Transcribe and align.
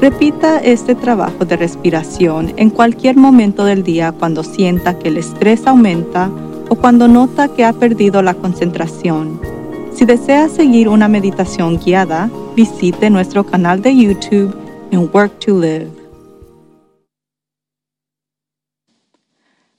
Repita 0.00 0.58
este 0.60 0.94
trabajo 0.94 1.44
de 1.44 1.56
respiración 1.56 2.54
en 2.56 2.70
cualquier 2.70 3.16
momento 3.16 3.64
del 3.64 3.82
día 3.82 4.12
cuando 4.12 4.44
sienta 4.44 4.96
que 4.96 5.08
el 5.08 5.16
estrés 5.16 5.66
aumenta 5.66 6.30
o 6.68 6.76
cuando 6.76 7.08
nota 7.08 7.48
que 7.48 7.64
ha 7.64 7.72
perdido 7.72 8.22
la 8.22 8.34
concentración. 8.34 9.40
Si 9.92 10.04
desea 10.04 10.48
seguir 10.48 10.88
una 10.88 11.08
meditación 11.08 11.80
guiada, 11.80 12.30
visite 12.54 13.10
nuestro 13.10 13.44
canal 13.44 13.82
de 13.82 13.96
YouTube 13.96 14.56
en 14.92 15.10
Work 15.12 15.40
to 15.40 15.58
Live. 15.58 15.90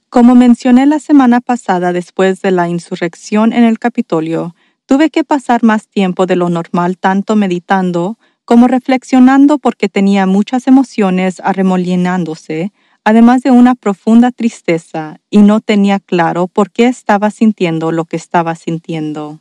Como 0.10 0.36
mencioné 0.36 0.86
la 0.86 1.00
semana 1.00 1.40
pasada 1.40 1.94
después 1.94 2.42
de 2.42 2.52
la 2.52 2.68
insurrección 2.68 3.54
en 3.54 3.64
el 3.64 3.80
Capitolio, 3.80 4.54
tuve 4.86 5.12
que 5.12 5.24
pasar 5.24 5.64
más 5.64 5.88
tiempo 5.88 6.26
de 6.26 6.36
lo 6.36 6.50
normal 6.50 6.98
tanto 6.98 7.38
meditando 7.38 8.18
como 8.50 8.68
reflexionando 8.68 9.60
porque 9.60 9.90
tenía 9.90 10.26
muchas 10.26 10.66
emociones 10.66 11.40
arremolinándose, 11.44 12.72
además 13.04 13.44
de 13.44 13.52
una 13.52 13.76
profunda 13.76 14.32
tristeza, 14.32 15.20
y 15.30 15.38
no 15.38 15.60
tenía 15.60 16.00
claro 16.00 16.48
por 16.48 16.72
qué 16.72 16.88
estaba 16.88 17.30
sintiendo 17.30 17.92
lo 17.92 18.06
que 18.06 18.18
estaba 18.18 18.56
sintiendo. 18.56 19.40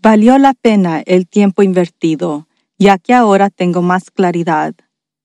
Valió 0.00 0.38
la 0.38 0.54
pena 0.54 1.02
el 1.04 1.26
tiempo 1.26 1.62
invertido, 1.62 2.48
ya 2.78 2.96
que 2.96 3.12
ahora 3.12 3.50
tengo 3.50 3.82
más 3.82 4.10
claridad. 4.10 4.74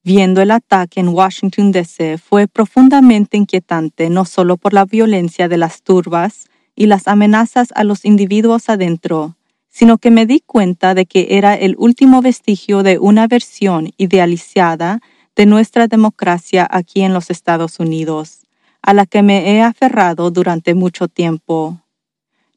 Viendo 0.04 0.42
el 0.42 0.52
ataque 0.52 1.00
en 1.00 1.08
Washington, 1.08 1.72
D.C. 1.72 2.18
fue 2.18 2.50
profundamente 2.50 3.38
inquietante 3.38 4.10
no 4.10 4.26
solo 4.26 4.58
por 4.58 4.74
la 4.74 4.84
violencia 4.84 5.48
de 5.48 5.58
las 5.58 5.82
turbas 5.82 6.50
y 6.76 6.88
las 6.88 7.08
amenazas 7.08 7.70
a 7.74 7.86
los 7.86 8.04
individuos 8.04 8.68
adentro, 8.68 9.38
sino 9.80 9.98
que 9.98 10.12
me 10.12 10.26
di 10.26 10.42
cuenta 10.42 10.94
de 10.94 11.06
que 11.06 11.38
era 11.38 11.56
el 11.56 11.76
último 11.78 12.22
vestigio 12.22 12.84
de 12.84 13.00
una 13.00 13.28
versión 13.28 13.92
idealizada 13.96 15.00
de 15.38 15.46
nuestra 15.46 15.88
democracia 15.88 16.68
aquí 16.70 17.00
en 17.00 17.14
los 17.14 17.30
Estados 17.30 17.80
Unidos, 17.80 18.46
a 18.82 18.94
la 18.94 19.06
que 19.06 19.24
me 19.24 19.54
he 19.54 19.62
aferrado 19.62 20.32
durante 20.32 20.74
mucho 20.74 21.08
tiempo. 21.08 21.80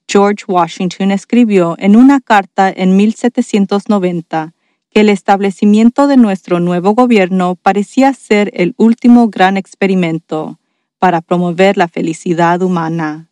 George 0.09 0.47
Washington 0.49 1.13
escribió 1.13 1.77
en 1.79 1.95
una 1.95 2.19
carta 2.21 2.73
en 2.75 2.97
1790 2.97 4.53
que 4.91 5.03
el 5.03 5.09
establecimiento 5.09 6.09
de 6.09 6.17
nuestro 6.17 6.59
nuevo 6.59 6.93
gobierno 6.93 7.55
parecía 7.55 8.15
ser 8.15 8.51
el 8.53 8.75
último 8.79 9.29
gran 9.29 9.57
experimento 9.57 10.59
para 10.99 11.21
promover 11.21 11.77
la 11.77 11.87
felicidad 11.87 12.63
humana 12.63 13.32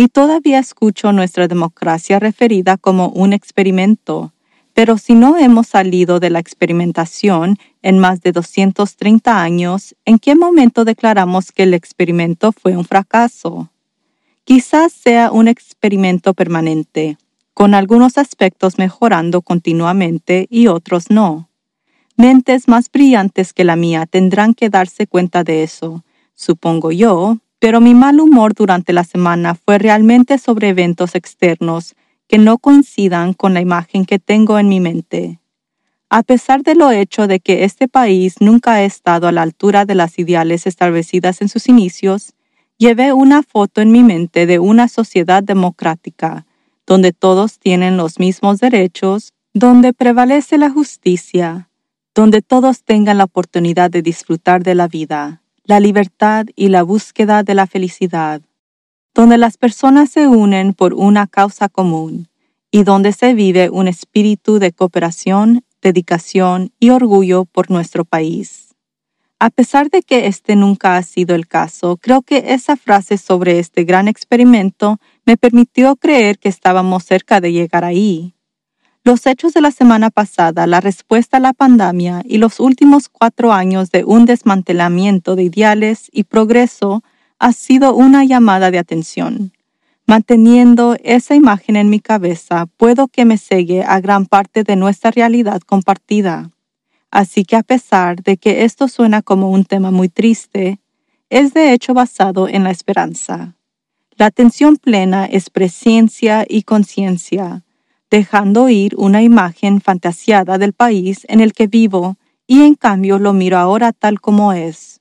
y 0.00 0.08
todavía 0.08 0.58
escucho 0.58 1.12
nuestra 1.12 1.46
democracia 1.46 2.18
referida 2.18 2.78
como 2.78 3.10
un 3.10 3.34
experimento. 3.34 4.32
Pero 4.72 4.96
si 4.96 5.14
no 5.14 5.36
hemos 5.36 5.66
salido 5.66 6.20
de 6.20 6.30
la 6.30 6.38
experimentación 6.38 7.58
en 7.82 7.98
más 7.98 8.22
de 8.22 8.32
230 8.32 9.42
años, 9.42 9.94
¿en 10.06 10.18
qué 10.18 10.34
momento 10.34 10.86
declaramos 10.86 11.52
que 11.52 11.64
el 11.64 11.74
experimento 11.74 12.50
fue 12.50 12.78
un 12.78 12.86
fracaso? 12.86 13.68
Quizás 14.44 14.90
sea 14.94 15.30
un 15.32 15.48
experimento 15.48 16.32
permanente, 16.32 17.18
con 17.52 17.74
algunos 17.74 18.16
aspectos 18.16 18.78
mejorando 18.78 19.42
continuamente 19.42 20.46
y 20.48 20.68
otros 20.68 21.10
no. 21.10 21.50
Mentes 22.16 22.68
más 22.68 22.90
brillantes 22.90 23.52
que 23.52 23.64
la 23.64 23.76
mía 23.76 24.06
tendrán 24.06 24.54
que 24.54 24.70
darse 24.70 25.06
cuenta 25.06 25.44
de 25.44 25.62
eso, 25.62 26.04
supongo 26.34 26.90
yo, 26.90 27.36
pero 27.60 27.80
mi 27.80 27.94
mal 27.94 28.18
humor 28.20 28.54
durante 28.54 28.92
la 28.92 29.04
semana 29.04 29.54
fue 29.54 29.78
realmente 29.78 30.38
sobre 30.38 30.70
eventos 30.70 31.14
externos 31.14 31.94
que 32.26 32.38
no 32.38 32.58
coincidan 32.58 33.34
con 33.34 33.54
la 33.54 33.60
imagen 33.60 34.06
que 34.06 34.18
tengo 34.18 34.58
en 34.58 34.68
mi 34.68 34.80
mente. 34.80 35.40
A 36.08 36.22
pesar 36.22 36.62
de 36.62 36.74
lo 36.74 36.90
hecho 36.90 37.26
de 37.26 37.38
que 37.38 37.64
este 37.64 37.86
país 37.86 38.36
nunca 38.40 38.72
ha 38.72 38.82
estado 38.82 39.28
a 39.28 39.32
la 39.32 39.42
altura 39.42 39.84
de 39.84 39.94
las 39.94 40.18
ideales 40.18 40.66
establecidas 40.66 41.42
en 41.42 41.48
sus 41.48 41.68
inicios, 41.68 42.32
llevé 42.78 43.12
una 43.12 43.42
foto 43.42 43.82
en 43.82 43.92
mi 43.92 44.02
mente 44.02 44.46
de 44.46 44.58
una 44.58 44.88
sociedad 44.88 45.42
democrática, 45.42 46.46
donde 46.86 47.12
todos 47.12 47.58
tienen 47.58 47.96
los 47.96 48.18
mismos 48.18 48.58
derechos, 48.58 49.34
donde 49.52 49.92
prevalece 49.92 50.56
la 50.56 50.70
justicia, 50.70 51.68
donde 52.14 52.40
todos 52.40 52.84
tengan 52.84 53.18
la 53.18 53.24
oportunidad 53.24 53.90
de 53.90 54.02
disfrutar 54.02 54.62
de 54.62 54.74
la 54.74 54.88
vida 54.88 55.42
la 55.70 55.78
libertad 55.78 56.46
y 56.56 56.66
la 56.66 56.82
búsqueda 56.82 57.44
de 57.44 57.54
la 57.54 57.68
felicidad, 57.68 58.42
donde 59.14 59.38
las 59.38 59.56
personas 59.56 60.10
se 60.10 60.26
unen 60.26 60.74
por 60.74 60.94
una 60.94 61.28
causa 61.28 61.68
común 61.68 62.26
y 62.72 62.82
donde 62.82 63.12
se 63.12 63.34
vive 63.34 63.70
un 63.70 63.86
espíritu 63.86 64.58
de 64.58 64.72
cooperación, 64.72 65.62
dedicación 65.80 66.72
y 66.80 66.90
orgullo 66.90 67.44
por 67.44 67.70
nuestro 67.70 68.04
país. 68.04 68.74
A 69.38 69.50
pesar 69.50 69.90
de 69.90 70.02
que 70.02 70.26
este 70.26 70.56
nunca 70.56 70.96
ha 70.96 71.04
sido 71.04 71.36
el 71.36 71.46
caso, 71.46 71.98
creo 71.98 72.22
que 72.22 72.46
esa 72.48 72.74
frase 72.74 73.16
sobre 73.16 73.60
este 73.60 73.84
gran 73.84 74.08
experimento 74.08 74.98
me 75.24 75.36
permitió 75.36 75.94
creer 75.94 76.40
que 76.40 76.48
estábamos 76.48 77.04
cerca 77.04 77.40
de 77.40 77.52
llegar 77.52 77.84
ahí. 77.84 78.34
Los 79.02 79.26
hechos 79.26 79.54
de 79.54 79.62
la 79.62 79.70
semana 79.70 80.10
pasada, 80.10 80.66
la 80.66 80.82
respuesta 80.82 81.38
a 81.38 81.40
la 81.40 81.54
pandemia 81.54 82.20
y 82.26 82.36
los 82.36 82.60
últimos 82.60 83.08
cuatro 83.08 83.50
años 83.50 83.90
de 83.90 84.04
un 84.04 84.26
desmantelamiento 84.26 85.36
de 85.36 85.44
ideales 85.44 86.10
y 86.12 86.24
progreso 86.24 87.02
ha 87.38 87.54
sido 87.54 87.94
una 87.94 88.26
llamada 88.26 88.70
de 88.70 88.78
atención. 88.78 89.52
Manteniendo 90.06 90.96
esa 91.02 91.34
imagen 91.34 91.76
en 91.76 91.88
mi 91.88 92.00
cabeza, 92.00 92.66
puedo 92.76 93.08
que 93.08 93.24
me 93.24 93.38
cegue 93.38 93.84
a 93.84 94.00
gran 94.00 94.26
parte 94.26 94.64
de 94.64 94.76
nuestra 94.76 95.10
realidad 95.10 95.62
compartida. 95.62 96.50
Así 97.10 97.44
que 97.44 97.56
a 97.56 97.62
pesar 97.62 98.22
de 98.22 98.36
que 98.36 98.64
esto 98.64 98.86
suena 98.86 99.22
como 99.22 99.50
un 99.50 99.64
tema 99.64 99.90
muy 99.90 100.10
triste, 100.10 100.78
es 101.30 101.54
de 101.54 101.72
hecho 101.72 101.94
basado 101.94 102.48
en 102.48 102.64
la 102.64 102.70
esperanza. 102.70 103.54
La 104.18 104.26
atención 104.26 104.76
plena 104.76 105.24
es 105.24 105.48
presencia 105.48 106.44
y 106.46 106.64
conciencia 106.64 107.62
dejando 108.10 108.68
ir 108.68 108.94
una 108.96 109.22
imagen 109.22 109.80
fantaseada 109.80 110.58
del 110.58 110.72
país 110.72 111.24
en 111.28 111.40
el 111.40 111.52
que 111.52 111.68
vivo 111.68 112.16
y 112.46 112.62
en 112.62 112.74
cambio 112.74 113.18
lo 113.18 113.32
miro 113.32 113.58
ahora 113.58 113.92
tal 113.92 114.20
como 114.20 114.52
es. 114.52 115.00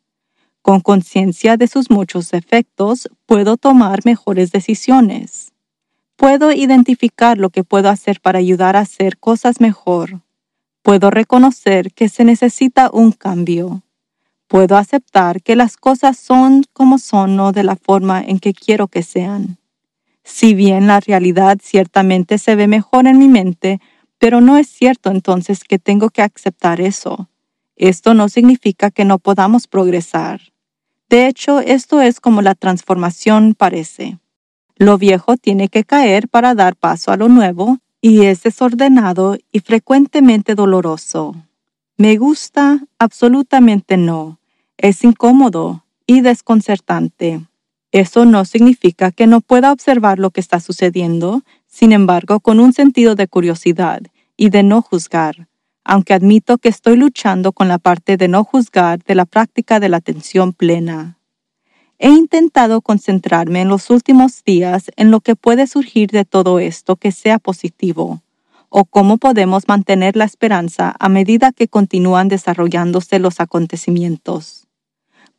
Con 0.61 0.81
conciencia 0.81 1.57
de 1.57 1.67
sus 1.67 1.89
muchos 1.89 2.33
efectos, 2.33 3.09
puedo 3.25 3.57
tomar 3.57 4.01
mejores 4.05 4.51
decisiones. 4.51 5.51
Puedo 6.15 6.51
identificar 6.51 7.37
lo 7.37 7.49
que 7.49 7.63
puedo 7.63 7.89
hacer 7.89 8.19
para 8.21 8.39
ayudar 8.39 8.75
a 8.75 8.81
hacer 8.81 9.17
cosas 9.17 9.61
mejor. 9.61 10.21
Puedo 10.83 11.09
reconocer 11.09 11.91
que 11.93 12.09
se 12.09 12.23
necesita 12.23 12.89
un 12.91 13.13
cambio. 13.13 13.83
Puedo 14.47 14.77
aceptar 14.77 15.41
que 15.41 15.55
las 15.55 15.77
cosas 15.77 16.17
son 16.17 16.65
como 16.73 16.99
son, 16.99 17.35
no 17.35 17.51
de 17.51 17.63
la 17.63 17.75
forma 17.75 18.21
en 18.21 18.39
que 18.39 18.53
quiero 18.53 18.87
que 18.87 19.01
sean. 19.01 19.57
Si 20.31 20.53
bien 20.53 20.85
la 20.85 20.99
realidad 20.99 21.57
ciertamente 21.59 22.37
se 22.37 22.55
ve 22.55 22.67
mejor 22.67 23.07
en 23.07 23.17
mi 23.17 23.27
mente, 23.27 23.81
pero 24.19 24.41
no 24.41 24.57
es 24.57 24.69
cierto 24.69 25.09
entonces 25.09 25.63
que 25.63 25.79
tengo 25.79 26.11
que 26.11 26.21
aceptar 26.21 26.79
eso. 26.79 27.29
Esto 27.75 28.13
no 28.13 28.29
significa 28.29 28.91
que 28.91 29.05
no 29.05 29.17
podamos 29.17 29.67
progresar. 29.67 30.39
De 31.09 31.25
hecho, 31.25 31.59
esto 31.59 31.99
es 32.01 32.19
como 32.19 32.43
la 32.43 32.53
transformación 32.53 33.55
parece. 33.55 34.19
Lo 34.75 34.99
viejo 34.99 35.35
tiene 35.35 35.67
que 35.67 35.83
caer 35.83 36.29
para 36.29 36.53
dar 36.53 36.75
paso 36.75 37.11
a 37.11 37.17
lo 37.17 37.27
nuevo, 37.27 37.79
y 37.99 38.25
es 38.25 38.43
desordenado 38.43 39.35
y 39.51 39.59
frecuentemente 39.61 40.53
doloroso. 40.53 41.35
¿Me 41.97 42.17
gusta? 42.17 42.81
Absolutamente 42.99 43.97
no. 43.97 44.39
Es 44.77 45.03
incómodo 45.03 45.83
y 46.05 46.21
desconcertante. 46.21 47.48
Eso 47.91 48.25
no 48.25 48.45
significa 48.45 49.11
que 49.11 49.25
no 49.25 49.41
pueda 49.41 49.71
observar 49.71 50.19
lo 50.19 50.29
que 50.29 50.41
está 50.41 50.59
sucediendo, 50.59 51.41
sin 51.67 51.91
embargo, 51.91 52.39
con 52.39 52.59
un 52.59 52.71
sentido 52.71 53.15
de 53.15 53.27
curiosidad 53.27 54.01
y 54.37 54.49
de 54.49 54.61
no 54.61 54.83
juzgar, 54.83 55.47
aunque 55.83 56.13
admito 56.13 56.59
que 56.59 56.69
estoy 56.69 56.97
luchando 56.97 57.51
con 57.51 57.67
la 57.67 57.79
parte 57.79 58.15
de 58.15 58.27
no 58.27 58.43
juzgar 58.43 59.03
de 59.03 59.15
la 59.15 59.25
práctica 59.25 59.79
de 59.79 59.89
la 59.89 59.97
atención 59.97 60.53
plena. 60.53 61.17
He 61.97 62.09
intentado 62.09 62.81
concentrarme 62.81 63.61
en 63.61 63.69
los 63.69 63.89
últimos 63.89 64.43
días 64.43 64.91
en 64.95 65.09
lo 65.09 65.19
que 65.19 65.35
puede 65.35 65.65
surgir 65.65 66.11
de 66.11 66.25
todo 66.25 66.59
esto 66.59 66.95
que 66.95 67.11
sea 67.11 67.39
positivo, 67.39 68.21
o 68.69 68.85
cómo 68.85 69.17
podemos 69.17 69.67
mantener 69.67 70.15
la 70.15 70.25
esperanza 70.25 70.95
a 70.99 71.09
medida 71.09 71.51
que 71.51 71.67
continúan 71.67 72.27
desarrollándose 72.27 73.17
los 73.17 73.39
acontecimientos. 73.39 74.68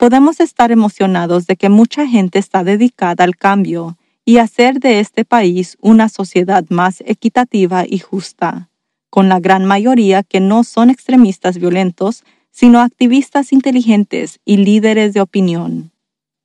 Podemos 0.01 0.41
estar 0.41 0.73
emocionados 0.73 1.47
de 1.47 1.57
que 1.57 1.69
mucha 1.69 2.07
gente 2.07 2.39
está 2.39 2.65
dedicada 2.65 3.23
al 3.23 3.37
cambio 3.37 3.99
y 4.25 4.39
hacer 4.39 4.81
de 4.81 4.99
este 4.99 5.27
país 5.27 5.77
una 5.79 6.09
sociedad 6.09 6.65
más 6.71 7.03
equitativa 7.05 7.85
y 7.87 7.99
justa, 7.99 8.71
con 9.11 9.29
la 9.29 9.41
gran 9.41 9.67
mayoría 9.67 10.23
que 10.23 10.41
no 10.41 10.65
son 10.65 10.89
extremistas 10.89 11.59
violentos, 11.59 12.25
sino 12.51 12.81
activistas 12.81 13.53
inteligentes 13.53 14.41
y 14.47 14.57
líderes 14.57 15.13
de 15.13 15.21
opinión. 15.21 15.93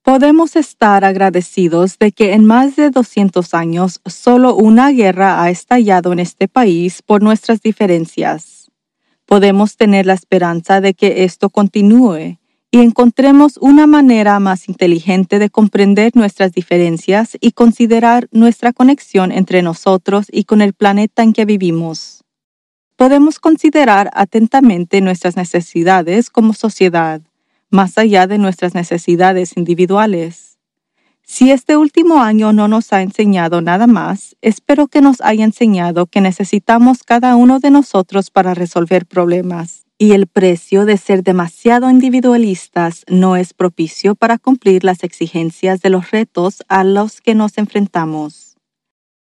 Podemos 0.04 0.58
estar 0.58 1.06
agradecidos 1.06 1.98
de 1.98 2.12
que 2.12 2.34
en 2.34 2.44
más 2.44 2.76
de 2.76 2.90
200 2.90 3.54
años 3.54 4.02
solo 4.06 4.54
una 4.54 4.90
guerra 4.90 5.42
ha 5.42 5.50
estallado 5.50 6.12
en 6.12 6.20
este 6.20 6.50
país 6.50 7.02
por 7.02 7.24
nuestras 7.24 7.62
diferencias. 7.62 8.70
Podemos 9.26 9.78
tener 9.78 10.08
la 10.08 10.14
esperanza 10.14 10.82
de 10.82 10.94
que 10.94 11.24
esto 11.24 11.50
continúe 11.50 12.38
y 12.76 12.82
encontremos 12.82 13.56
una 13.62 13.88
manera 13.88 14.38
más 14.42 14.68
inteligente 14.68 15.40
de 15.40 15.50
comprender 15.50 16.14
nuestras 16.14 16.52
diferencias 16.52 17.38
y 17.40 17.54
considerar 17.54 18.28
nuestra 18.34 18.74
conexión 18.74 19.32
entre 19.32 19.62
nosotros 19.62 20.26
y 20.30 20.44
con 20.44 20.62
el 20.62 20.74
planeta 20.74 21.24
en 21.24 21.32
que 21.32 21.46
vivimos. 21.46 22.26
Podemos 22.98 23.40
considerar 23.40 24.10
atentamente 24.14 25.00
nuestras 25.00 25.38
necesidades 25.38 26.30
como 26.30 26.52
sociedad, 26.52 27.22
más 27.70 27.98
allá 27.98 28.28
de 28.28 28.40
nuestras 28.40 28.76
necesidades 28.76 29.56
individuales. 29.56 30.58
Si 31.24 31.52
este 31.52 31.78
último 31.78 32.22
año 32.22 32.52
no 32.52 32.68
nos 32.68 32.92
ha 32.92 33.02
enseñado 33.02 33.62
nada 33.62 33.88
más, 33.88 34.36
espero 34.42 34.88
que 34.88 35.00
nos 35.00 35.22
haya 35.22 35.46
enseñado 35.46 36.08
que 36.08 36.20
necesitamos 36.20 37.04
cada 37.04 37.38
uno 37.38 37.62
de 37.62 37.72
nosotros 37.72 38.32
para 38.32 38.54
resolver 38.54 39.06
problemas 39.06 39.85
y 39.98 40.12
el 40.12 40.28
precio 40.28 40.86
de 40.86 40.98
ser 40.98 41.24
demasiado 41.24 41.90
individualistas 41.90 43.04
no 43.08 43.38
es 43.38 43.54
propicio 43.54 44.16
para 44.16 44.38
cumplir 44.38 44.84
las 44.84 45.04
exigencias 45.04 45.82
de 45.82 45.90
los 45.90 46.12
retos 46.12 46.64
a 46.68 46.84
los 46.84 47.22
que 47.22 47.34
nos 47.34 47.58
enfrentamos. 47.58 48.58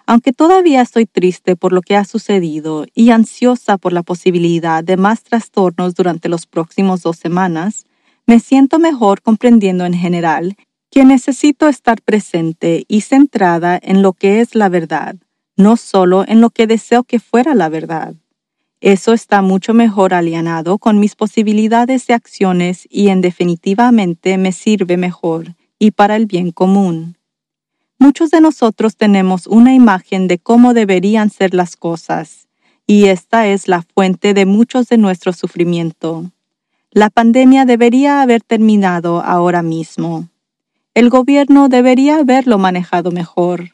Aunque 0.06 0.32
todavía 0.32 0.82
estoy 0.82 1.06
triste 1.06 1.56
por 1.56 1.72
lo 1.72 1.80
que 1.80 1.96
ha 1.96 2.04
sucedido 2.04 2.86
y 2.94 3.10
ansiosa 3.10 3.78
por 3.78 3.92
la 3.92 4.02
posibilidad 4.02 4.84
de 4.84 4.96
más 4.96 5.22
trastornos 5.22 5.94
durante 5.94 6.28
los 6.28 6.46
próximos 6.46 7.02
dos 7.02 7.16
semanas, 7.16 7.86
me 8.26 8.40
siento 8.40 8.78
mejor 8.78 9.22
comprendiendo 9.22 9.86
en 9.86 9.94
general 9.94 10.56
que 10.90 11.04
necesito 11.04 11.68
estar 11.68 12.02
presente 12.02 12.84
y 12.86 13.00
centrada 13.00 13.78
en 13.82 14.02
lo 14.02 14.12
que 14.12 14.40
es 14.40 14.54
la 14.54 14.68
verdad, 14.68 15.16
no 15.56 15.76
solo 15.76 16.24
en 16.26 16.40
lo 16.40 16.50
que 16.50 16.66
deseo 16.66 17.04
que 17.04 17.18
fuera 17.18 17.54
la 17.54 17.68
verdad. 17.68 18.14
Eso 18.80 19.12
está 19.12 19.40
mucho 19.42 19.74
mejor 19.74 20.14
alienado 20.14 20.78
con 20.78 21.00
mis 21.00 21.14
posibilidades 21.14 22.06
de 22.06 22.14
acciones 22.14 22.86
y 22.90 23.08
en 23.08 23.20
definitivamente 23.20 24.36
me 24.36 24.52
sirve 24.52 24.96
mejor 24.96 25.54
y 25.78 25.92
para 25.92 26.16
el 26.16 26.26
bien 26.26 26.50
común. 26.50 27.16
Muchos 27.98 28.30
de 28.30 28.40
nosotros 28.40 28.96
tenemos 28.96 29.46
una 29.46 29.72
imagen 29.72 30.28
de 30.28 30.38
cómo 30.38 30.74
deberían 30.74 31.30
ser 31.30 31.54
las 31.54 31.76
cosas, 31.76 32.48
y 32.86 33.06
esta 33.06 33.46
es 33.46 33.68
la 33.68 33.82
fuente 33.82 34.34
de 34.34 34.44
muchos 34.44 34.88
de 34.88 34.98
nuestro 34.98 35.32
sufrimiento. 35.32 36.30
La 36.90 37.08
pandemia 37.08 37.64
debería 37.64 38.20
haber 38.20 38.42
terminado 38.42 39.22
ahora 39.22 39.62
mismo. 39.62 40.28
El 40.92 41.08
gobierno 41.08 41.68
debería 41.68 42.18
haberlo 42.18 42.58
manejado 42.58 43.10
mejor. 43.10 43.70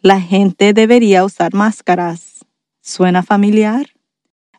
La 0.00 0.20
gente 0.20 0.72
debería 0.72 1.24
usar 1.24 1.54
máscaras. 1.54 2.44
¿Suena 2.80 3.22
familiar? 3.22 3.93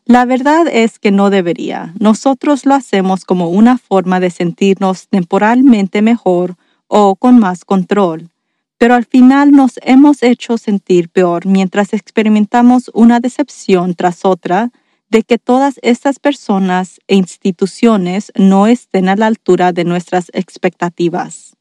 La 0.08 0.24
verdad 0.24 0.68
es 0.70 1.00
que 1.00 1.10
no 1.10 1.30
debería. 1.30 1.92
Nosotros 1.98 2.64
lo 2.64 2.74
hacemos 2.74 3.24
como 3.24 3.48
una 3.50 3.76
forma 3.76 4.20
de 4.20 4.30
sentirnos 4.30 5.08
temporalmente 5.08 6.00
mejor 6.00 6.54
o 6.86 7.16
con 7.16 7.40
más 7.40 7.64
control, 7.64 8.30
pero 8.78 8.94
al 8.94 9.04
final 9.04 9.50
nos 9.50 9.80
hemos 9.82 10.22
hecho 10.22 10.58
sentir 10.58 11.08
peor 11.08 11.46
mientras 11.46 11.92
experimentamos 11.92 12.88
una 12.94 13.18
decepción 13.18 13.96
tras 13.96 14.24
otra 14.24 14.70
de 15.08 15.24
que 15.24 15.38
todas 15.38 15.80
estas 15.82 16.20
personas 16.20 17.00
e 17.08 17.16
instituciones 17.16 18.30
no 18.36 18.68
estén 18.68 19.08
a 19.08 19.16
la 19.16 19.26
altura 19.26 19.72
de 19.72 19.82
nuestras 19.82 20.30
expectativas. 20.34 21.56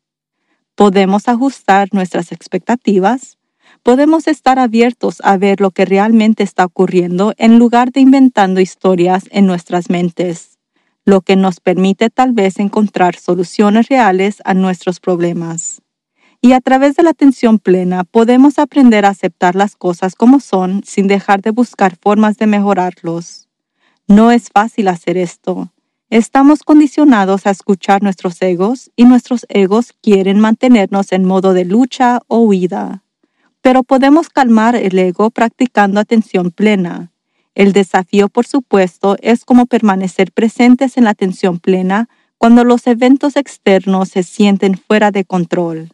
¿Podemos 0.75 1.27
ajustar 1.27 1.88
nuestras 1.94 2.31
expectativas? 2.31 3.34
Podemos 3.85 4.27
estar 4.27 4.57
abiertos 4.57 5.21
a 5.23 5.37
ver 5.37 5.61
lo 5.61 5.69
que 5.69 5.85
realmente 5.85 6.41
está 6.41 6.65
ocurriendo 6.65 7.35
en 7.37 7.59
lugar 7.59 7.91
de 7.91 7.99
inventando 7.99 8.59
historias 8.59 9.25
en 9.29 9.45
nuestras 9.45 9.91
mentes, 9.91 10.57
lo 11.05 11.21
que 11.21 11.35
nos 11.35 11.59
permite 11.59 12.09
tal 12.09 12.31
vez 12.31 12.57
encontrar 12.57 13.15
soluciones 13.15 13.87
reales 13.87 14.41
a 14.43 14.55
nuestros 14.55 14.99
problemas. 14.99 15.83
Y 16.41 16.53
a 16.53 16.61
través 16.61 16.95
de 16.95 17.03
la 17.03 17.11
atención 17.11 17.59
plena 17.59 18.03
podemos 18.05 18.57
aprender 18.57 19.05
a 19.05 19.09
aceptar 19.09 19.53
las 19.53 19.75
cosas 19.75 20.15
como 20.15 20.39
son 20.39 20.81
sin 20.83 21.05
dejar 21.05 21.43
de 21.43 21.51
buscar 21.51 21.95
formas 21.95 22.37
de 22.37 22.47
mejorarlos. 22.47 23.49
No 24.07 24.31
es 24.31 24.49
fácil 24.49 24.87
hacer 24.87 25.15
esto. 25.15 25.71
Estamos 26.09 26.63
condicionados 26.63 27.45
a 27.45 27.51
escuchar 27.51 28.01
nuestros 28.01 28.41
egos 28.41 28.89
y 28.95 29.05
nuestros 29.05 29.45
egos 29.47 29.93
quieren 30.01 30.39
mantenernos 30.39 31.11
en 31.11 31.23
modo 31.23 31.53
de 31.53 31.65
lucha 31.65 32.21
o 32.27 32.39
huida 32.39 33.03
pero 33.65 33.81
podemos 33.81 34.29
calmar 34.29 34.75
el 34.75 35.00
ego 35.00 35.31
practicando 35.31 36.00
atención 36.00 36.51
plena. 36.51 37.12
El 37.56 37.73
desafío, 37.73 38.29
por 38.29 38.45
supuesto, 38.45 39.18
es 39.21 39.44
cómo 39.44 39.66
permanecer 39.66 40.31
presentes 40.31 40.97
en 40.97 41.06
la 41.06 41.09
atención 41.09 41.57
plena 41.57 42.07
cuando 42.37 42.63
los 42.63 42.85
eventos 42.85 43.35
externos 43.35 44.09
se 44.09 44.21
sienten 44.21 44.78
fuera 44.78 45.09
de 45.09 45.25
control. 45.25 45.90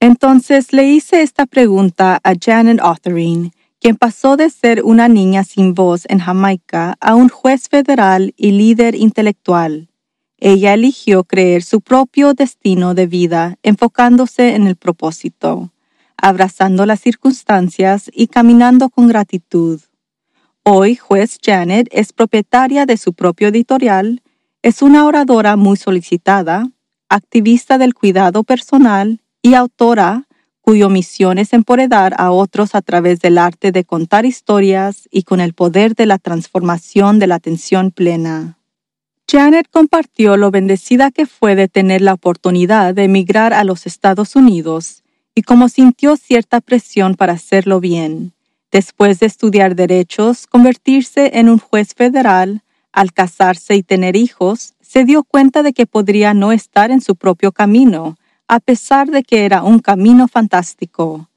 Entonces 0.00 0.72
le 0.72 0.88
hice 0.88 1.22
esta 1.22 1.46
pregunta 1.46 2.18
a 2.24 2.32
Janet 2.34 2.80
Othering, 2.82 3.52
quien 3.80 3.94
pasó 3.94 4.36
de 4.36 4.50
ser 4.50 4.82
una 4.82 5.06
niña 5.06 5.44
sin 5.44 5.74
voz 5.74 6.06
en 6.08 6.18
Jamaica 6.18 6.96
a 6.98 7.14
un 7.14 7.28
juez 7.28 7.68
federal 7.68 8.34
y 8.36 8.50
líder 8.50 8.96
intelectual. 8.96 9.90
Ella 10.38 10.74
eligió 10.74 11.22
creer 11.22 11.62
su 11.62 11.80
propio 11.80 12.34
destino 12.34 12.94
de 12.94 13.06
vida 13.06 13.58
enfocándose 13.62 14.56
en 14.56 14.66
el 14.66 14.74
propósito 14.74 15.70
abrazando 16.16 16.86
las 16.86 17.00
circunstancias 17.00 18.10
y 18.12 18.28
caminando 18.28 18.88
con 18.90 19.08
gratitud. 19.08 19.80
Hoy, 20.62 20.96
juez 20.96 21.38
Janet 21.42 21.88
es 21.90 22.12
propietaria 22.12 22.86
de 22.86 22.96
su 22.96 23.12
propio 23.12 23.48
editorial, 23.48 24.22
es 24.62 24.80
una 24.80 25.04
oradora 25.04 25.56
muy 25.56 25.76
solicitada, 25.76 26.70
activista 27.08 27.76
del 27.76 27.94
cuidado 27.94 28.44
personal 28.44 29.20
y 29.42 29.54
autora 29.54 30.26
cuyo 30.64 30.88
misión 30.88 31.36
es 31.36 31.52
empoderar 31.52 32.14
a 32.16 32.30
otros 32.30 32.74
a 32.74 32.80
través 32.80 33.20
del 33.20 33.36
arte 33.36 33.70
de 33.70 33.84
contar 33.84 34.24
historias 34.24 35.06
y 35.10 35.24
con 35.24 35.40
el 35.40 35.52
poder 35.52 35.94
de 35.94 36.06
la 36.06 36.16
transformación 36.16 37.18
de 37.18 37.26
la 37.26 37.34
atención 37.34 37.90
plena. 37.90 38.58
Janet 39.30 39.68
compartió 39.70 40.38
lo 40.38 40.50
bendecida 40.50 41.10
que 41.10 41.26
fue 41.26 41.54
de 41.54 41.68
tener 41.68 42.00
la 42.00 42.14
oportunidad 42.14 42.94
de 42.94 43.04
emigrar 43.04 43.52
a 43.52 43.64
los 43.64 43.84
Estados 43.84 44.36
Unidos 44.36 45.03
y 45.34 45.42
como 45.42 45.68
sintió 45.68 46.16
cierta 46.16 46.60
presión 46.60 47.14
para 47.16 47.32
hacerlo 47.32 47.80
bien, 47.80 48.32
después 48.70 49.20
de 49.20 49.26
estudiar 49.26 49.74
derechos, 49.74 50.46
convertirse 50.46 51.38
en 51.38 51.48
un 51.48 51.58
juez 51.58 51.94
federal, 51.94 52.62
al 52.92 53.12
casarse 53.12 53.74
y 53.74 53.82
tener 53.82 54.14
hijos, 54.14 54.74
se 54.80 55.04
dio 55.04 55.24
cuenta 55.24 55.62
de 55.62 55.72
que 55.72 55.86
podría 55.86 56.34
no 56.34 56.52
estar 56.52 56.90
en 56.92 57.00
su 57.00 57.16
propio 57.16 57.50
camino, 57.50 58.16
a 58.46 58.60
pesar 58.60 59.08
de 59.10 59.24
que 59.24 59.44
era 59.44 59.62
un 59.64 59.80
camino 59.80 60.28
fantástico. 60.28 61.28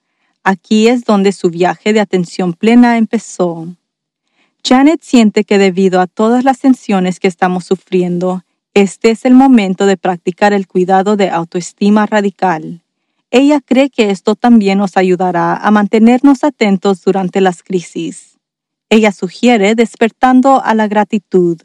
Aquí 0.43 0.87
es 0.87 1.03
donde 1.03 1.31
su 1.31 1.49
viaje 1.49 1.93
de 1.93 1.99
atención 1.99 2.53
plena 2.53 2.97
empezó. 2.97 3.67
Janet 4.63 5.01
siente 5.01 5.43
que 5.43 5.57
debido 5.57 5.99
a 5.99 6.07
todas 6.07 6.43
las 6.43 6.59
tensiones 6.59 7.19
que 7.19 7.27
estamos 7.27 7.65
sufriendo, 7.65 8.43
este 8.73 9.09
es 9.09 9.25
el 9.25 9.33
momento 9.33 9.87
de 9.87 9.97
practicar 9.97 10.53
el 10.53 10.67
cuidado 10.67 11.15
de 11.15 11.29
autoestima 11.29 12.05
radical. 12.05 12.81
Ella 13.29 13.59
cree 13.59 13.89
que 13.89 14.09
esto 14.09 14.35
también 14.35 14.77
nos 14.77 14.95
ayudará 14.95 15.55
a 15.55 15.71
mantenernos 15.71 16.43
atentos 16.43 17.03
durante 17.03 17.41
las 17.41 17.61
crisis. 17.61 18.37
Ella 18.89 19.11
sugiere 19.11 19.75
despertando 19.75 20.63
a 20.63 20.73
la 20.73 20.87
gratitud. 20.87 21.61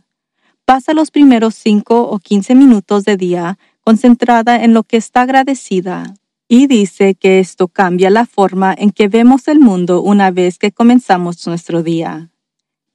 Pasa 0.65 0.93
los 0.93 1.11
primeros 1.11 1.55
5 1.55 2.09
o 2.09 2.19
15 2.19 2.55
minutos 2.55 3.05
de 3.05 3.17
día 3.17 3.59
concentrada 3.81 4.63
en 4.65 4.75
lo 4.75 4.83
que 4.83 4.97
está 4.97 5.23
agradecida 5.23 6.15
y 6.49 6.67
dice 6.67 7.15
que 7.15 7.39
esto 7.39 7.69
cambia 7.69 8.11
la 8.11 8.27
forma 8.27 8.75
en 8.77 8.91
que 8.91 9.09
vemos 9.09 9.49
el 9.49 9.61
mundo 9.61 10.03
una 10.03 10.31
vez 10.31 10.59
que 10.59 10.73
comenzamos 10.73 11.47
nuestro 11.47 11.83
día. 11.83 12.31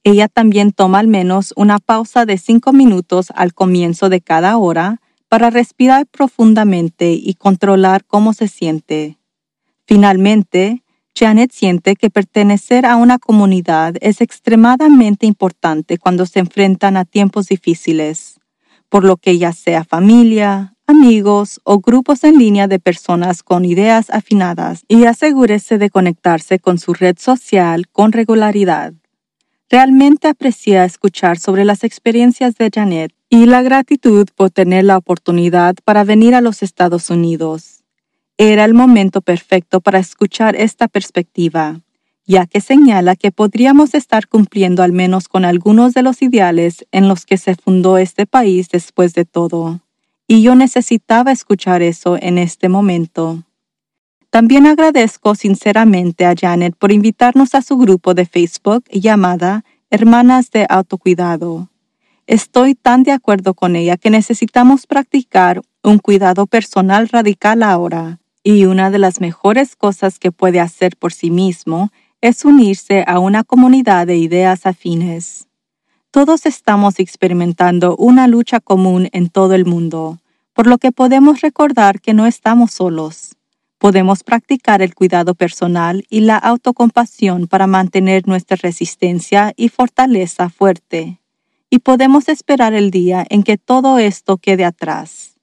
Ella 0.04 0.28
también 0.28 0.72
toma 0.72 1.00
al 1.00 1.08
menos 1.08 1.52
una 1.56 1.78
pausa 1.78 2.24
de 2.24 2.38
cinco 2.38 2.72
minutos 2.72 3.32
al 3.34 3.54
comienzo 3.54 4.08
de 4.08 4.20
cada 4.20 4.56
hora 4.58 5.00
para 5.28 5.50
respirar 5.50 6.06
profundamente 6.06 7.12
y 7.12 7.34
controlar 7.34 8.04
cómo 8.04 8.32
se 8.32 8.48
siente. 8.48 9.18
Finalmente, 9.86 10.82
Janet 11.14 11.50
siente 11.52 11.96
que 11.96 12.10
pertenecer 12.10 12.86
a 12.86 12.96
una 12.96 13.18
comunidad 13.18 13.96
es 14.00 14.20
extremadamente 14.20 15.26
importante 15.26 15.98
cuando 15.98 16.26
se 16.26 16.38
enfrentan 16.38 16.96
a 16.96 17.04
tiempos 17.04 17.48
difíciles, 17.48 18.40
por 18.88 19.04
lo 19.04 19.16
que 19.16 19.36
ya 19.36 19.52
sea 19.52 19.84
familia, 19.84 20.76
amigos 20.86 21.60
o 21.64 21.80
grupos 21.80 22.24
en 22.24 22.38
línea 22.38 22.68
de 22.68 22.78
personas 22.78 23.42
con 23.42 23.64
ideas 23.64 24.10
afinadas 24.10 24.84
y 24.88 25.04
asegúrese 25.04 25.76
de 25.76 25.90
conectarse 25.90 26.58
con 26.58 26.78
su 26.78 26.94
red 26.94 27.16
social 27.18 27.88
con 27.88 28.12
regularidad. 28.12 28.94
Realmente 29.68 30.28
aprecia 30.28 30.84
escuchar 30.84 31.38
sobre 31.38 31.66
las 31.66 31.84
experiencias 31.84 32.54
de 32.54 32.70
Janet 32.72 33.12
y 33.30 33.46
la 33.46 33.62
gratitud 33.62 34.26
por 34.34 34.50
tener 34.50 34.84
la 34.84 34.96
oportunidad 34.96 35.74
para 35.84 36.04
venir 36.04 36.34
a 36.34 36.40
los 36.40 36.62
Estados 36.62 37.10
Unidos. 37.10 37.84
Era 38.36 38.64
el 38.64 38.74
momento 38.74 39.20
perfecto 39.20 39.80
para 39.80 39.98
escuchar 39.98 40.56
esta 40.56 40.88
perspectiva, 40.88 41.80
ya 42.26 42.46
que 42.46 42.60
señala 42.60 43.16
que 43.16 43.32
podríamos 43.32 43.94
estar 43.94 44.28
cumpliendo 44.28 44.82
al 44.82 44.92
menos 44.92 45.28
con 45.28 45.44
algunos 45.44 45.94
de 45.94 46.02
los 46.02 46.22
ideales 46.22 46.86
en 46.92 47.08
los 47.08 47.26
que 47.26 47.36
se 47.36 47.54
fundó 47.54 47.98
este 47.98 48.26
país 48.26 48.68
después 48.68 49.14
de 49.14 49.24
todo 49.24 49.80
y 50.30 50.42
yo 50.42 50.54
necesitaba 50.54 51.32
escuchar 51.32 51.82
eso 51.82 52.18
en 52.20 52.36
este 52.36 52.68
momento. 52.68 53.42
También 54.30 54.66
agradezco 54.66 55.34
sinceramente 55.34 56.26
a 56.26 56.34
Janet 56.38 56.76
por 56.76 56.92
invitarnos 56.92 57.54
a 57.54 57.62
su 57.62 57.78
grupo 57.78 58.12
de 58.12 58.26
Facebook 58.26 58.84
llamada 58.90 59.64
Hermanas 59.90 60.50
de 60.50 60.66
Autocuidado. 60.68 61.70
Estoy 62.28 62.74
tan 62.74 63.04
de 63.04 63.12
acuerdo 63.12 63.54
con 63.54 63.74
ella 63.74 63.96
que 63.96 64.10
necesitamos 64.10 64.86
practicar 64.86 65.62
un 65.82 65.96
cuidado 65.96 66.46
personal 66.46 67.08
radical 67.08 67.62
ahora, 67.62 68.20
y 68.42 68.66
una 68.66 68.90
de 68.90 68.98
las 68.98 69.22
mejores 69.22 69.76
cosas 69.76 70.18
que 70.18 70.30
puede 70.30 70.60
hacer 70.60 70.94
por 70.98 71.14
sí 71.14 71.30
mismo 71.30 71.90
es 72.20 72.44
unirse 72.44 73.02
a 73.06 73.18
una 73.18 73.44
comunidad 73.44 74.06
de 74.06 74.18
ideas 74.18 74.66
afines. 74.66 75.48
Todos 76.10 76.44
estamos 76.44 76.98
experimentando 76.98 77.96
una 77.96 78.28
lucha 78.28 78.60
común 78.60 79.08
en 79.12 79.30
todo 79.30 79.54
el 79.54 79.64
mundo, 79.64 80.18
por 80.52 80.66
lo 80.66 80.76
que 80.76 80.92
podemos 80.92 81.40
recordar 81.40 81.98
que 81.98 82.12
no 82.12 82.26
estamos 82.26 82.72
solos. 82.72 83.36
Podemos 83.78 84.22
practicar 84.22 84.82
el 84.82 84.94
cuidado 84.94 85.34
personal 85.34 86.04
y 86.10 86.20
la 86.20 86.36
autocompasión 86.36 87.46
para 87.46 87.66
mantener 87.66 88.28
nuestra 88.28 88.58
resistencia 88.60 89.54
y 89.56 89.70
fortaleza 89.70 90.50
fuerte. 90.50 91.20
Y 91.70 91.80
podemos 91.80 92.28
esperar 92.28 92.72
el 92.74 92.90
día 92.90 93.26
en 93.28 93.42
que 93.42 93.58
todo 93.58 93.98
esto 93.98 94.38
quede 94.38 94.64
atrás. 94.64 95.36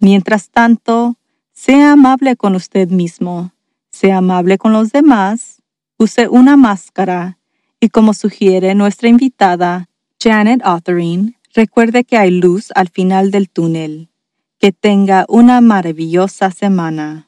Mientras 0.00 0.50
tanto, 0.50 1.16
sea 1.52 1.92
amable 1.92 2.36
con 2.36 2.54
usted 2.54 2.88
mismo, 2.88 3.52
sea 3.90 4.18
amable 4.18 4.58
con 4.58 4.72
los 4.72 4.92
demás, 4.92 5.62
use 5.98 6.28
una 6.28 6.56
máscara 6.56 7.38
y 7.80 7.90
como 7.90 8.14
sugiere 8.14 8.74
nuestra 8.74 9.08
invitada, 9.08 9.88
Janet 10.20 10.60
Autherine, 10.64 11.38
recuerde 11.54 12.04
que 12.04 12.16
hay 12.16 12.30
luz 12.30 12.70
al 12.74 12.88
final 12.88 13.30
del 13.30 13.48
túnel. 13.48 14.10
Que 14.58 14.72
tenga 14.72 15.24
una 15.28 15.60
maravillosa 15.60 16.50
semana. 16.50 17.27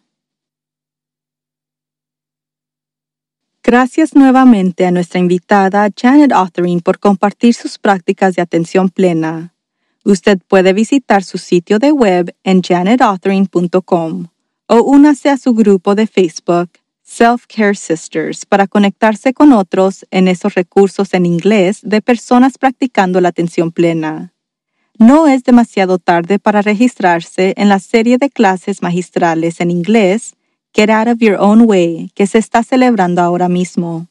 Gracias 3.72 4.16
nuevamente 4.16 4.84
a 4.84 4.90
nuestra 4.90 5.20
invitada 5.20 5.88
Janet 5.96 6.32
Autherine 6.32 6.80
por 6.80 6.98
compartir 6.98 7.54
sus 7.54 7.78
prácticas 7.78 8.34
de 8.34 8.42
atención 8.42 8.88
plena. 8.88 9.54
Usted 10.04 10.40
puede 10.48 10.72
visitar 10.72 11.22
su 11.22 11.38
sitio 11.38 11.78
de 11.78 11.92
web 11.92 12.34
en 12.42 12.62
janetautherine.com 12.62 14.26
o 14.66 14.82
únase 14.82 15.28
a 15.28 15.36
su 15.36 15.54
grupo 15.54 15.94
de 15.94 16.08
Facebook 16.08 16.70
Self 17.04 17.44
Care 17.46 17.76
Sisters 17.76 18.44
para 18.44 18.66
conectarse 18.66 19.32
con 19.32 19.52
otros 19.52 20.04
en 20.10 20.26
esos 20.26 20.54
recursos 20.54 21.14
en 21.14 21.24
inglés 21.24 21.78
de 21.84 22.02
personas 22.02 22.58
practicando 22.58 23.20
la 23.20 23.28
atención 23.28 23.70
plena. 23.70 24.32
No 24.98 25.28
es 25.28 25.44
demasiado 25.44 26.00
tarde 26.00 26.40
para 26.40 26.60
registrarse 26.60 27.54
en 27.56 27.68
la 27.68 27.78
serie 27.78 28.18
de 28.18 28.30
clases 28.30 28.82
magistrales 28.82 29.60
en 29.60 29.70
inglés 29.70 30.34
Get 30.72 30.88
Out 30.88 31.08
of 31.08 31.18
Your 31.18 31.36
Own 31.40 31.62
Way 31.66 32.12
que 32.14 32.28
se 32.28 32.38
está 32.38 32.62
celebrando 32.62 33.20
ahora 33.22 33.48
mismo. 33.48 34.06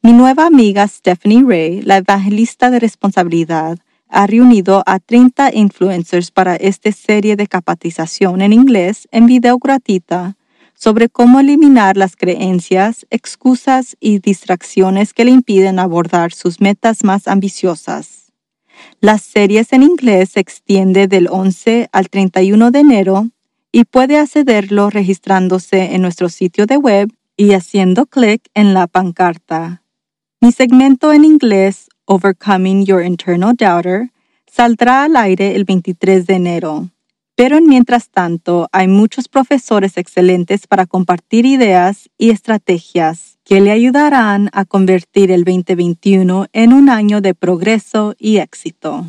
Mi 0.00 0.14
nueva 0.14 0.46
amiga 0.46 0.88
Stephanie 0.88 1.44
Ray, 1.46 1.82
la 1.82 1.98
evangelista 1.98 2.70
de 2.70 2.80
responsabilidad, 2.80 3.78
ha 4.08 4.26
reunido 4.26 4.82
a 4.86 4.98
30 4.98 5.54
influencers 5.54 6.30
para 6.30 6.56
esta 6.56 6.90
serie 6.90 7.36
de 7.36 7.46
capacitación 7.46 8.40
en 8.40 8.54
inglés 8.54 9.08
en 9.10 9.26
video 9.26 9.58
gratuita 9.58 10.36
sobre 10.74 11.10
cómo 11.10 11.40
eliminar 11.40 11.98
las 11.98 12.16
creencias, 12.16 13.06
excusas 13.10 13.94
y 14.00 14.20
distracciones 14.20 15.12
que 15.12 15.26
le 15.26 15.32
impiden 15.32 15.78
abordar 15.78 16.32
sus 16.32 16.62
metas 16.62 17.04
más 17.04 17.28
ambiciosas. 17.28 18.32
Las 19.00 19.22
series 19.22 19.72
en 19.74 19.82
inglés 19.82 20.30
se 20.30 20.40
extiende 20.40 21.08
del 21.08 21.28
11 21.30 21.90
al 21.92 22.08
31 22.08 22.70
de 22.70 22.78
enero 22.78 23.28
y 23.74 23.86
puede 23.86 24.18
accederlo 24.18 24.88
registrándose 24.88 25.96
en 25.96 26.02
nuestro 26.02 26.28
sitio 26.28 26.64
de 26.64 26.76
web 26.76 27.12
y 27.36 27.54
haciendo 27.54 28.06
clic 28.06 28.48
en 28.54 28.72
la 28.72 28.86
pancarta. 28.86 29.82
Mi 30.40 30.52
segmento 30.52 31.12
en 31.12 31.24
inglés, 31.24 31.88
Overcoming 32.04 32.86
Your 32.86 33.04
Internal 33.04 33.56
Doubter, 33.56 34.12
saldrá 34.46 35.02
al 35.02 35.16
aire 35.16 35.56
el 35.56 35.64
23 35.64 36.24
de 36.24 36.34
enero. 36.34 36.88
Pero 37.34 37.60
mientras 37.60 38.10
tanto, 38.10 38.68
hay 38.70 38.86
muchos 38.86 39.26
profesores 39.26 39.96
excelentes 39.96 40.68
para 40.68 40.86
compartir 40.86 41.44
ideas 41.44 42.08
y 42.16 42.30
estrategias 42.30 43.38
que 43.42 43.60
le 43.60 43.72
ayudarán 43.72 44.50
a 44.52 44.64
convertir 44.64 45.32
el 45.32 45.42
2021 45.42 46.46
en 46.52 46.72
un 46.72 46.88
año 46.88 47.20
de 47.20 47.34
progreso 47.34 48.14
y 48.20 48.36
éxito. 48.36 49.04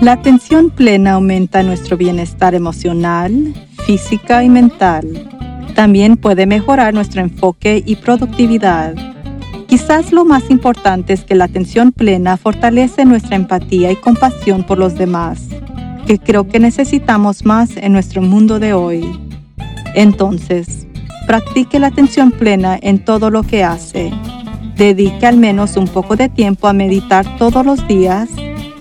La 0.00 0.12
atención 0.12 0.70
plena 0.70 1.12
aumenta 1.12 1.62
nuestro 1.62 1.96
bienestar 1.96 2.54
emocional, 2.54 3.54
física 3.84 4.42
y 4.42 4.48
mental. 4.48 5.28
También 5.74 6.16
puede 6.16 6.46
mejorar 6.46 6.94
nuestro 6.94 7.20
enfoque 7.20 7.82
y 7.84 7.96
productividad 7.96 8.94
Quizás 9.70 10.10
lo 10.10 10.24
más 10.24 10.50
importante 10.50 11.12
es 11.12 11.22
que 11.22 11.36
la 11.36 11.44
atención 11.44 11.92
plena 11.92 12.36
fortalece 12.36 13.04
nuestra 13.04 13.36
empatía 13.36 13.92
y 13.92 13.94
compasión 13.94 14.64
por 14.64 14.78
los 14.78 14.96
demás, 14.96 15.46
que 16.08 16.18
creo 16.18 16.48
que 16.48 16.58
necesitamos 16.58 17.44
más 17.44 17.76
en 17.76 17.92
nuestro 17.92 18.20
mundo 18.20 18.58
de 18.58 18.72
hoy. 18.72 19.08
Entonces, 19.94 20.88
practique 21.24 21.78
la 21.78 21.86
atención 21.86 22.32
plena 22.32 22.80
en 22.82 23.04
todo 23.04 23.30
lo 23.30 23.44
que 23.44 23.62
hace. 23.62 24.12
Dedique 24.74 25.24
al 25.24 25.36
menos 25.36 25.76
un 25.76 25.86
poco 25.86 26.16
de 26.16 26.28
tiempo 26.28 26.66
a 26.66 26.72
meditar 26.72 27.24
todos 27.38 27.64
los 27.64 27.86
días 27.86 28.28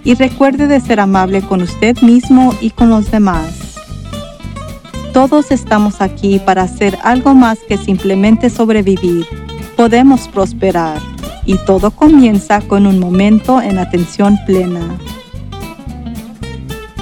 y 0.09 0.15
recuerde 0.15 0.65
de 0.65 0.79
ser 0.79 0.99
amable 0.99 1.43
con 1.43 1.61
usted 1.61 1.95
mismo 2.01 2.55
y 2.61 2.71
con 2.71 2.89
los 2.89 3.11
demás. 3.11 3.75
Todos 5.13 5.51
estamos 5.51 6.01
aquí 6.01 6.39
para 6.39 6.63
hacer 6.63 6.97
algo 7.03 7.35
más 7.35 7.59
que 7.59 7.77
simplemente 7.77 8.49
sobrevivir 8.49 9.27
podemos 9.77 10.27
prosperar 10.27 10.99
y 11.45 11.57
todo 11.59 11.91
comienza 11.91 12.59
con 12.59 12.87
un 12.87 12.99
momento 12.99 13.61
en 13.61 13.77
atención 13.77 14.35
plena. 14.47 14.81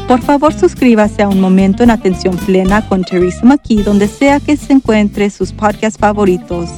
Por 0.06 0.22
favor, 0.22 0.54
suscríbase 0.54 1.24
a 1.24 1.30
Un 1.30 1.40
Momento 1.40 1.84
en 1.84 1.92
Atención 1.92 2.36
Plena 2.36 2.88
con 2.90 3.06
Teresa 3.06 3.46
McKee 3.46 3.84
donde 3.84 4.10
sea 4.10 4.42
que 4.42 4.58
se 4.58 4.74
encuentre 4.74 5.30
sus 5.30 5.54
podcasts 5.54 5.98
favoritos. 5.98 6.70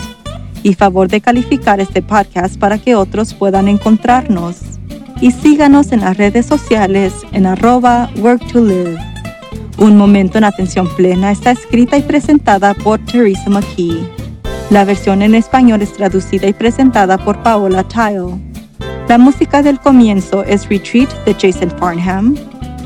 Y 0.61 0.75
favor 0.75 1.07
de 1.07 1.21
calificar 1.21 1.79
este 1.79 2.03
podcast 2.03 2.57
para 2.59 2.77
que 2.77 2.93
otros 2.93 3.33
puedan 3.33 3.67
encontrarnos. 3.67 4.78
Y 5.21 5.31
síganos 5.31 5.91
en 5.91 5.99
las 6.01 6.15
redes 6.15 6.45
sociales 6.45 7.13
en 7.33 7.45
arroba 7.45 8.09
work 8.19 8.45
to 8.51 8.61
live. 8.61 8.97
Un 9.77 9.97
Momento 9.97 10.37
en 10.37 10.45
Atención 10.45 10.87
Plena 10.95 11.31
está 11.31 11.51
escrita 11.51 11.97
y 11.97 12.01
presentada 12.01 12.73
por 12.73 12.99
Teresa 13.05 13.49
McKee. 13.49 14.07
La 14.69 14.85
versión 14.85 15.21
en 15.21 15.35
español 15.35 15.81
es 15.81 15.91
traducida 15.93 16.47
y 16.47 16.53
presentada 16.53 17.17
por 17.17 17.41
Paola 17.43 17.83
Tile. 17.83 18.39
La 19.09 19.17
música 19.17 19.61
del 19.61 19.79
comienzo 19.79 20.43
es 20.43 20.69
Retreat 20.69 21.09
de 21.25 21.33
Jason 21.33 21.71
Farnham. 21.79 22.35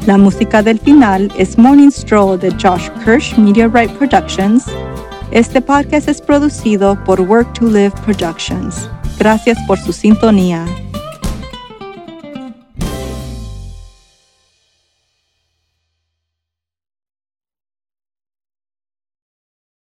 La 0.07 0.17
música 0.17 0.63
del 0.63 0.79
final 0.79 1.31
es 1.37 1.57
Morning 1.57 1.89
Stroll 1.91 2.39
de 2.39 2.51
Josh 2.51 2.89
Kirsch 3.03 3.37
Media 3.37 3.67
Right 3.67 3.91
Productions. 3.91 4.65
Este 5.31 5.61
podcast 5.61 6.07
es 6.07 6.21
producido 6.21 6.97
por 7.03 7.21
Work 7.21 7.53
to 7.53 7.65
Live 7.65 7.93
Productions. 8.05 8.89
Gracias 9.19 9.57
por 9.67 9.77
su 9.77 9.93
sintonía. 9.93 10.65